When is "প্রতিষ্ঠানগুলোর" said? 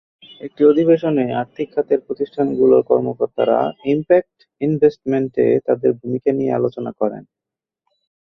2.07-2.81